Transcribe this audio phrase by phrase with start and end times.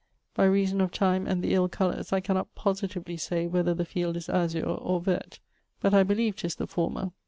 [0.33, 4.17] By reason of time and the ill colours I cannot positively say whether the field
[4.17, 5.39] is azure or vert,
[5.79, 7.11] but I beleeve 'tis the former.'